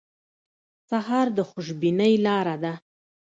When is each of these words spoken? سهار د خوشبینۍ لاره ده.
سهار 0.89 1.27
د 1.37 1.39
خوشبینۍ 1.49 2.13
لاره 2.25 2.55
ده. 2.63 2.73